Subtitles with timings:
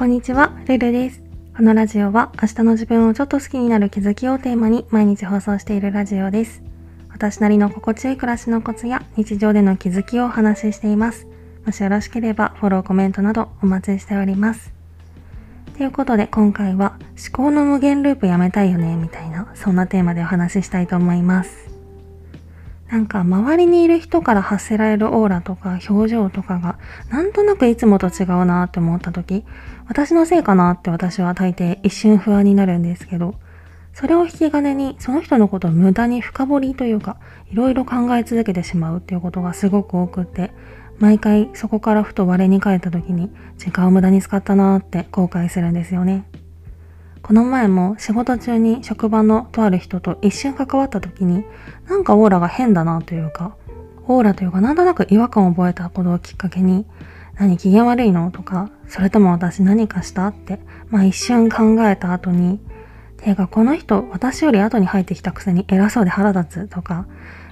[0.00, 1.22] こんにちは、ルルです。
[1.54, 6.62] このラジオは明日の自分をちょっと好きになる気づきをテーマに毎日放送しているラジオです。
[7.10, 11.26] 私なりの心地よい暮らしのコツや日常での気づきをお話ししています。
[11.66, 14.72] もしよろしければフォロー、コメントなどお待ちしております。
[15.76, 21.69] ということで今回は思考の無限ループやめたいよねみたいなそんなテーマでお話ししたいと思います。
[22.90, 26.76] なんか周りにいる人から発せられるオーラとか表情とかが
[27.08, 29.44] なんとなくいつもと違うなって思った時
[29.86, 33.36] 私のせいかなって私は大抵一瞬不安になるんですけど
[33.92, 37.16] それを引き金にその人のことを無駄に深掘りというか
[37.52, 40.50] いろいろ考え続けてしまうっていうことがすごく多くって
[40.98, 46.24] 毎回そこからふと我に返った時に時間を無駄に使ったなって後悔するんですよね。
[47.22, 51.44] この前も仕事中に職場のとある人と一瞬関わった時に
[51.88, 53.56] なんかオーラが変だなというか
[54.06, 56.86] オーラというかなんとなく違和感を覚えたことをきっかけに
[57.38, 62.60] 何機嫌悪いのとかそれとも私何かしたってまあ一瞬考えた後に
[63.18, 67.06] ていうかこの人私より後に入ってきたくせに偉そうで腹立つとか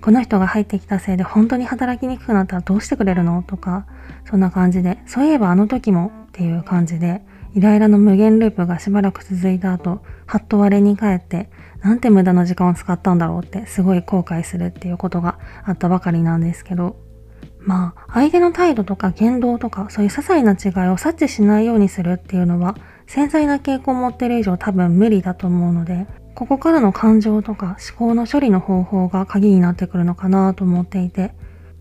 [0.00, 3.86] この人が入ってきたせいで本当に働きにくくなったらどうしてくれるのとか
[4.28, 7.22] そんな感じでそういえばあの時もっていう感じで
[7.54, 11.50] イライラの無限ループがしばらく続いた後、はっと我に返って、
[11.82, 16.96] なんて無駄な時間を使ったんだろうってすごい後悔するっていうことがあったばかりなんですけど、
[17.58, 31.34] まあ、相手の態度とか言動とか、そういう些細な違いを察知しないようにするっていうのは、繊細な傾向を持ってる以上多分無理だと思うので、ここからの感情とか思考の処理の方法が鍵になってくるのかなと思っていて、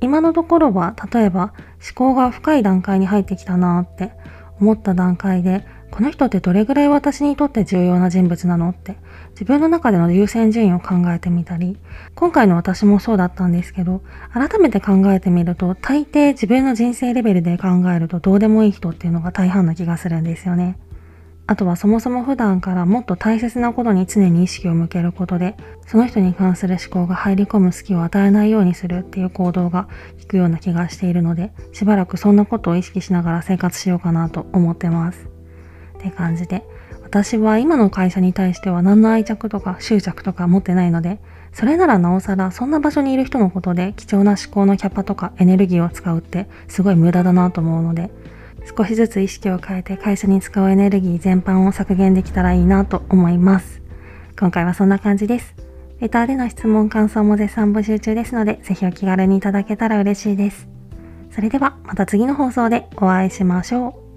[0.00, 1.52] 今のところは、例えば
[1.84, 4.12] 思考が深い段階に入ってきたなって
[4.60, 8.96] 思った段階で、この人ってどれぐらい私にとって重要な人物なのって
[9.30, 11.78] 自分の中での優先順位を考えてみたり、
[12.14, 20.76] 今回の私もそうだったんですけど、改めて考えてみると、大抵自分の人生レベルで考えるとどうでもいい人っていうのが大半な気がするんですよね。
[21.50, 29.88] あとはそもそも普段からもっと大切なことに常に意識を向けることで、その人に関する思考が入り込む隙を与えないようにするっていう行動が
[30.20, 35.26] 効くような気がしているので、しばらくそんなことを意識しながら生活しようかなと思ってます。
[35.98, 36.64] って感じで、
[37.02, 41.18] 私は今の会社に対しては何の愛着とか執着とか持ってないので、
[41.54, 48.10] それならなおさらそんな場所にいる人のことで貴重な思考のキャパとかエネルギーを使うってすごい無駄だなと思うので、
[48.76, 53.80] 少しずつ意識を変えて会社に使うエネルギー全般を削減できたらいいなと思います。
[54.38, 55.54] 今回はそんな感じです。
[56.00, 60.68] レターでの質問、感想も絶賛募集中ですので、ぜひお気軽にいただけたら嬉しいです。
[61.30, 64.07] それではまた次の放送でお会いしましょう。